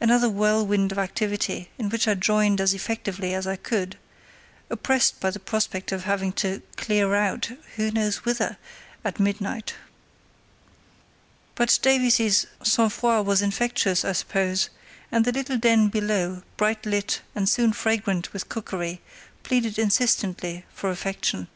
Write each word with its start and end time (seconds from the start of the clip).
Another 0.00 0.28
whirlwind 0.28 0.92
of 0.92 0.98
activity, 0.98 1.70
in 1.76 1.88
which 1.88 2.06
I 2.06 2.14
joined 2.14 2.60
as 2.60 2.72
effectively 2.72 3.34
as 3.34 3.48
I 3.48 3.56
could, 3.56 3.98
oppressed 4.70 5.18
by 5.18 5.30
the 5.30 5.40
prospect 5.40 5.90
of 5.90 6.04
having 6.04 6.30
to 6.34 6.62
"clear 6.76 7.16
out"—who 7.16 7.90
knows 7.90 8.18
whither?—at 8.24 9.18
midnight. 9.18 9.74
But 11.56 11.80
Davies's 11.82 12.46
sang 12.62 12.90
froid 12.90 13.26
was 13.26 13.42
infectious, 13.42 14.04
I 14.04 14.12
suppose, 14.12 14.70
and 15.10 15.24
the 15.24 15.32
little 15.32 15.58
den 15.58 15.88
below, 15.88 16.44
bright 16.56 16.86
lit 16.86 17.22
and 17.34 17.48
soon 17.48 17.72
fragrant 17.72 18.32
with 18.32 18.48
cookery, 18.48 19.00
pleaded 19.42 19.80
insistently 19.80 20.64
for 20.72 20.90
affection. 20.90 21.48